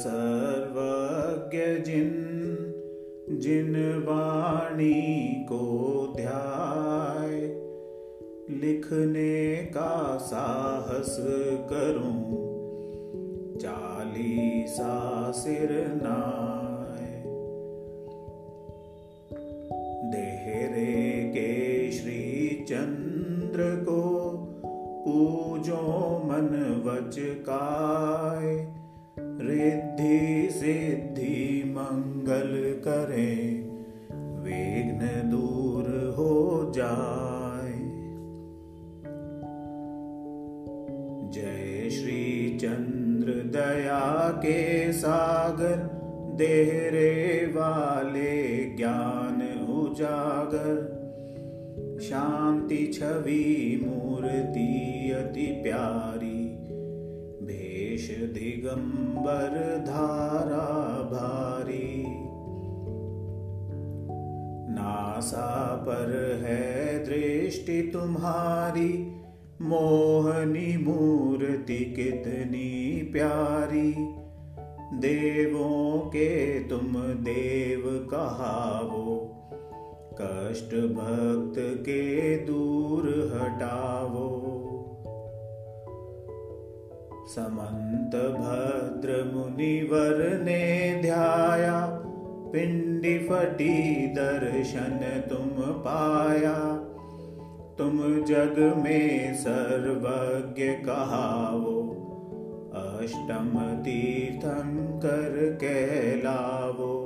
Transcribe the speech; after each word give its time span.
सर्वज्ञ 0.00 1.58
जिन 1.58 2.10
जिन 3.40 4.04
वाणी 4.08 5.24
को 5.48 5.62
ध्याय, 6.16 7.36
लिखने 8.50 9.56
का 9.56 10.16
साहस 10.16 11.16
करूँ, 11.72 12.22
चालीसा 13.58 15.30
सिर 15.30 15.68
नाय। 16.02 17.22
देहरे 20.10 21.30
के 21.36 21.92
श्री 21.92 22.50
चंद्र 22.68 23.84
को 23.84 24.02
पूजो 25.04 25.82
मन 26.24 26.82
वच 26.86 27.16
काय 27.18 28.79
रिद्धि 29.40 30.48
सिद्धि 30.52 31.64
मंगल 31.66 32.50
करें, 32.84 33.70
विघ्न 34.44 35.30
दूर 35.30 36.14
हो 36.18 36.72
जाए। 36.76 37.80
जय 41.32 41.90
श्री 41.90 42.58
चंद्र 42.62 43.32
दया 43.32 44.30
के 44.30 44.92
सागर 44.92 45.76
देहरे 46.36 47.46
वाले 47.46 48.64
ज्ञान 48.76 49.42
उजागर। 49.70 51.00
शांति 52.02 52.86
छवि 52.94 53.80
मूर्ति 53.86 54.68
अति 55.14 55.46
प्यारी 55.62 56.39
भेष 58.00 58.18
दिगंबर 58.18 59.84
धारा 59.86 60.68
भारी। 61.02 62.04
नासा 64.74 65.76
पर 65.88 66.40
है 66.42 66.98
दृष्टि 67.04 67.90
तुम्हारी, 67.92 69.12
मोहनी 69.62 70.84
मूर्ति 70.84 71.84
कितनी 71.84 73.02
प्यारी। 73.12 73.94
देवों 74.98 75.98
के 75.98 76.60
तुम 76.60 77.02
देव 77.02 78.08
कहावो, 78.10 79.30
कष्ट 80.20 80.74
भक्त 80.74 81.54
के 81.58 82.36
दूर 82.36 83.30
हटावो। 83.34 84.66
समंत 87.30 88.14
भद्र 88.14 89.32
मुनिवर 89.34 90.40
ने 90.42 90.62
ध्याया। 91.02 91.86
पिंडी 92.52 93.18
फटी 93.18 94.06
दर्शन 94.06 95.22
तुम 95.28 95.50
पाया 95.60 96.56
तुम 97.78 97.98
जग 98.24 98.58
में 98.84 99.34
सर्वज्ञ 99.34 100.64
कहावो। 100.86 101.76
अष्टम 102.74 103.58
तीर्थंकर 103.84 105.36
कहलावो 105.64 106.96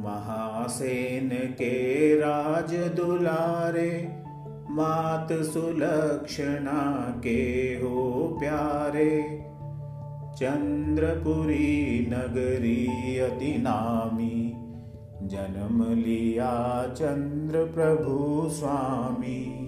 महासेन 0.00 1.28
के 1.28 1.74
राज 2.14 2.74
दुलारे 2.74 4.21
मात 4.72 5.28
सुलक्षणा 5.32 7.10
के 7.22 7.78
हो 7.82 8.36
प्यारे। 8.40 9.40
चंद्रपुरी 10.36 12.06
नगरी 12.10 13.18
अति 13.18 13.58
नामी 13.58 14.52
जन्म 15.28 15.92
लिया 15.92 16.86
चंद्र 16.86 17.64
प्रभु 17.64 18.48
स्वामी। 18.48 19.58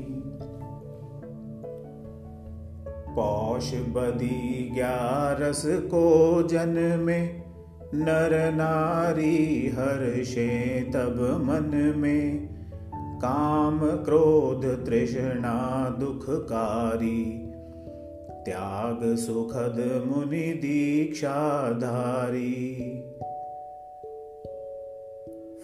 पौष 3.17 3.75
बदी 3.75 4.71
ग्यारस 4.75 5.63
को 5.67 6.43
जन्मे, 6.43 7.21
नर 7.95 8.53
नारी 8.55 9.69
हर्षे 9.69 10.81
तब 10.81 11.43
मन 11.45 11.95
में। 11.97 12.55
काम 13.17 13.81
क्रोध 13.81 14.87
तृष्णा 14.87 15.89
दुखकारी, 16.01 17.53
त्याग 18.45 19.17
सुखद 19.17 20.05
मुनि 20.07 20.53
दीक्षाधारी। 20.53 21.45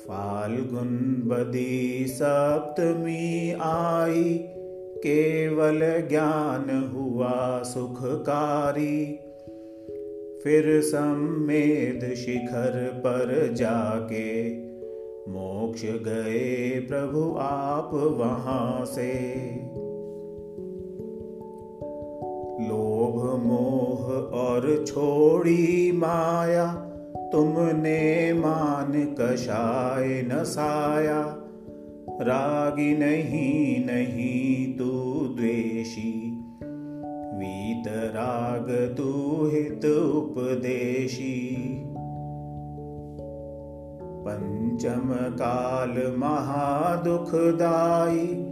फाल्गुन 0.06 1.22
बदी 1.26 2.06
सप्तमी 2.08 3.52
आई, 3.52 4.38
केवल 4.98 6.08
ज्ञान 6.08 6.92
हुआ 6.94 7.62
सुखकारी। 7.62 9.20
फिर 10.44 10.80
सम्मेद 10.80 12.14
शिखर 12.14 12.92
पर 12.96 13.52
जाके 13.52 14.50
मोक्ष 15.30 15.84
गए 15.84 16.80
प्रभु 16.88 17.36
आप 17.38 17.91
वहाँ 17.94 18.84
से। 18.84 19.12
लोभ 22.68 23.42
मोह 23.46 24.12
और 24.38 24.84
छोड़ी 24.86 25.92
माया 25.92 26.66
तुमने 27.32 28.32
मान 28.32 29.16
कषाय 29.20 30.22
नसाया 30.22 31.36
रागी 32.10 32.97
नहीं 32.97 33.86
नहीं 33.86 34.78
तू 34.78 34.91
द्वेषी। 35.36 36.44
वीतराग 37.34 38.94
तू 38.98 39.12
हित 39.47 39.84
उपदेशी। 40.14 41.56
पंचम 44.30 45.14
काल 45.14 46.14
महादुखदाई 46.18 48.46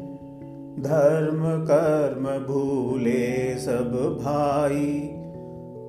धर्म 0.82 1.64
कर्म 1.64 2.24
भूले 2.24 3.58
सब 3.58 4.20
भाई। 4.24 5.10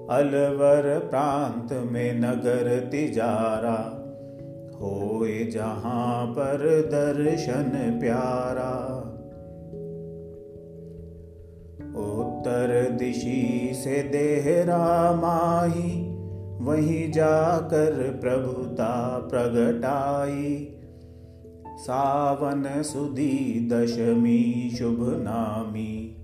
अलवर 0.10 1.00
प्रांत 1.00 1.92
में 1.92 2.20
नगर 2.20 2.80
तिजारा। 2.80 3.96
होए 4.82 5.44
जहाँ 5.44 6.28
पर 6.28 6.90
दर्शन 6.92 7.98
प्यारा। 8.02 8.96
उत्तर 11.96 12.90
दिशी 12.90 13.74
से 13.74 14.04
देहरा 14.04 15.14
माही। 15.14 16.19
वहीं 16.62 17.12
जाकर 17.12 18.18
प्रभुता 18.22 19.20
प्रगटाई। 19.20 20.76
सावन 21.78 22.82
सुदी 22.82 23.70
दशमी 23.72 24.70
शुभ 24.80 24.98
नामी 25.02 26.16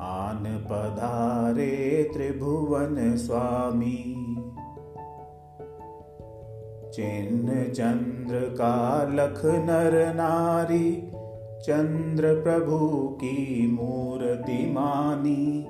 आन 0.00 0.68
पधारे 0.70 2.10
त्रिभुवन 2.14 3.16
स्वामी। 3.16 4.14
चिन्ह 6.94 7.72
चंद्र 7.72 8.40
का 8.40 9.04
लख 9.04 9.44
नर 9.44 10.14
नारी 10.14 11.10
चंद्र 11.62 12.42
प्रभु 12.42 12.78
की 13.08 13.70
मूर्ति 13.72 14.70
मानी 14.72 15.66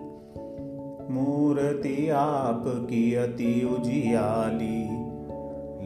मूर्ति 1.11 2.09
आपकी 2.09 3.15
अति 3.15 3.79
उजियाली, 3.79 4.85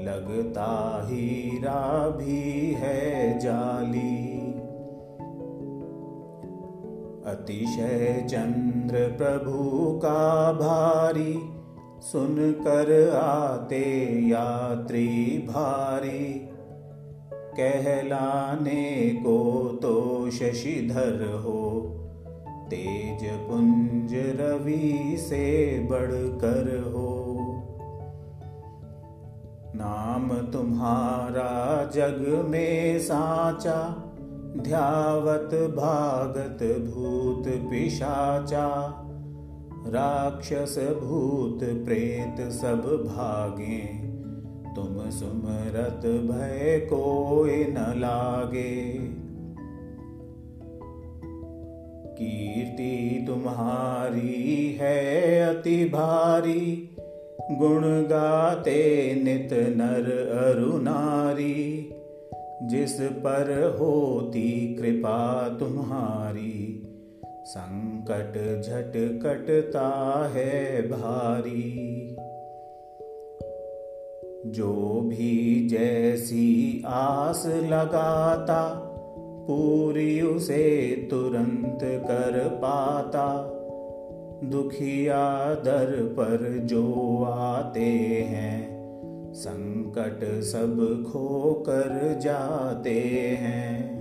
लगता 0.05 1.03
हीरा 1.09 2.09
भी 2.09 2.73
है 2.73 3.38
जाली। 3.38 4.38
अतिशय 7.32 8.26
चंद्र 8.31 9.15
प्रभु 9.19 9.91
का 9.99 10.53
भारी, 10.53 11.41
सुनकर 12.00 13.17
आते 13.17 13.85
यात्री 14.29 15.38
भारी। 15.49 16.44
कहलाने 17.32 19.11
को 19.26 19.69
तो 19.82 20.31
शशिधर 20.31 21.43
हो 21.44 21.94
तेज 22.70 23.29
पुंज 23.41 24.15
रवि 24.41 25.17
से 25.19 25.47
बढ़कर 25.91 26.67
हो। 26.87 27.15
नाम 29.75 30.29
तुम्हारा 30.50 31.85
जग 31.94 32.25
में 32.49 32.99
साचा, 32.99 33.81
ध्यावत 34.56 35.55
भागत 35.76 36.62
भूत 36.87 37.49
पिशाचा। 37.70 38.69
राक्षस 39.87 40.79
भूत 41.03 41.61
प्रेत 41.85 42.41
सब 42.53 42.82
भागे, 43.06 43.79
तुम 44.75 44.99
सुमरत 45.11 46.06
भय 46.26 46.81
कोई 46.93 47.64
न 47.64 47.93
लागे। 47.97 48.79
कीर्ति 52.19 53.25
तुम्हारी 53.26 54.79
है 54.81 55.41
अति 55.41 55.85
भारी। 55.85 56.94
गुण 57.50 57.82
गाते 57.85 59.15
नित 59.25 59.53
नर 59.53 60.11
अरुनारी 60.38 61.91
जिस 62.62 63.00
पर 63.00 63.76
होती 63.81 64.76
कृपा 64.81 65.49
तुम्हारी, 65.49 66.82
संकट 67.44 68.62
झट 68.62 68.93
कटता 69.23 69.88
है 70.35 70.82
भारी। 70.82 72.17
जो 74.47 75.00
भी 75.00 75.69
जैसी 75.69 76.82
आस 76.87 77.47
लगाता 77.47 78.88
पूरी 79.50 80.21
उसे 80.21 80.91
तुरंत 81.11 81.79
कर 81.83 82.49
पाता। 82.49 83.55
दुखिया 84.45 85.55
दर 85.55 86.15
पर 86.19 86.59
जो 86.59 87.25
आते 87.25 87.87
हैं, 88.29 88.69
संकट 89.33 90.41
सब 90.41 91.05
खो 91.12 91.53
कर 91.69 92.19
जाते 92.23 93.00
हैं। 93.41 93.99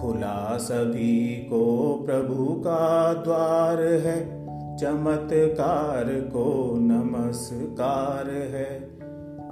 खुला 0.00 0.58
सभी 0.58 1.36
को 1.36 1.94
प्रभु 2.06 2.46
का 2.46 3.14
द्वार 3.14 3.82
है, 3.82 4.38
चमत्कार 4.76 6.04
को 6.04 6.76
नमस्कार 6.78 8.30
है। 8.30 8.87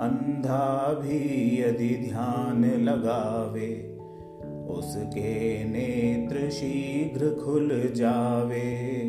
अंधा 0.00 0.92
भी 0.92 1.18
यदि 1.62 2.08
ध्यान 2.08 2.64
लगावे, 2.82 3.70
उसके 4.74 5.64
नेत्र 5.64 6.50
शीघ्र 6.50 7.30
खुल 7.44 7.92
जावे। 7.96 9.02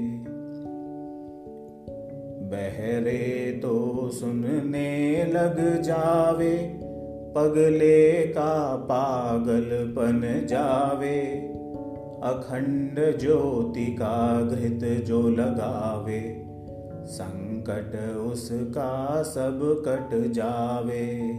बहरे 2.52 3.60
तो 3.62 4.10
सुनने 4.10 5.26
लग 5.26 5.82
जावे, 5.82 6.80
पगले 7.36 8.28
का 8.28 8.76
पागलपन 8.76 10.48
जावे। 10.50 11.48
अखंड 12.24 13.20
ज्योति 13.20 13.86
का 13.86 14.42
घृत 14.42 15.06
जो 15.06 15.30
लगावे 15.30 16.20
संकट 17.08 18.18
उसका 18.18 19.24
सब 19.24 19.84
कट 19.88 20.32
जावे। 20.32 21.34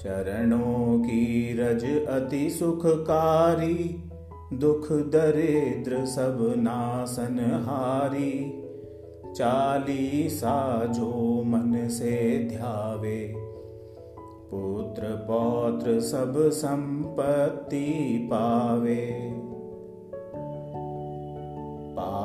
चरणों 0.00 1.00
की 1.00 1.56
रज 1.58 1.84
अति 2.06 2.50
सुखकारी, 2.50 4.10
दुख 4.54 4.92
दरिद्र 4.92 6.04
सब 6.04 6.54
नासन 6.58 7.62
हारी। 7.66 8.64
चालीसा 9.36 10.84
जो 10.86 11.42
मन 11.46 11.88
से 11.88 12.44
ध्यावे, 12.48 13.34
पुत्र 14.50 15.02
पौत्र 15.02 16.00
सब 16.00 16.34
संपत्ति 16.36 18.18
पावे। 18.32 19.34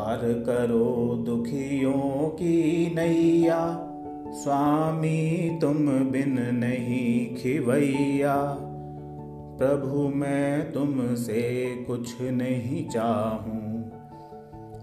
पार 0.04 0.20
करो 0.24 1.24
दुखियों 1.26 2.30
की 2.30 2.96
नैया। 2.96 3.90
स्वामी, 4.32 5.50
तुम 5.62 5.88
बिन 5.88 6.56
नहीं 6.56 7.36
खिवैया। 7.36 8.58
प्रभु, 9.58 10.08
मैं 10.16 10.72
तुमसे 10.72 11.68
कुछ 11.88 12.22
नहीं 12.22 12.90
चाहूँ। 12.90 13.92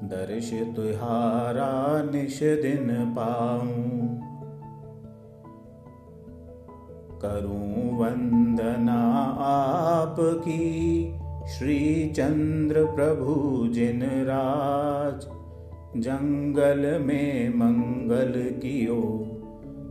दर्श 0.05 0.53
तुहारा 0.53 2.03
निश 2.13 2.43
दिन 2.43 3.15
पाऊँ। 3.19 4.21
करूँ 7.21 7.99
वंदना 7.99 9.03
आपकी। 9.41 11.20
श्री 11.49 12.11
चंद्र 12.11 12.85
प्रभु 12.85 13.67
जिन 13.69 14.03
राज 14.03 15.23
जंगल 16.01 17.05
में 17.05 17.49
मंगल 17.49 18.33
कियो, 18.37 19.27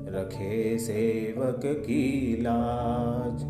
रखे 0.09 0.77
सेवक 0.77 1.61
की 1.65 2.37
लाज। 2.41 3.43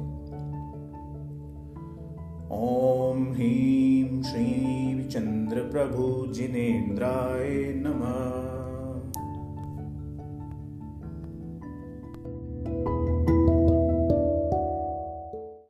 ॐ 2.52 3.34
ह्रीं 3.34 4.22
श्रीं 4.22 5.10
चन्द्रप्रभु 5.10 6.34
जिनेन्द्राय 6.34 7.74
नमः। 7.76 8.49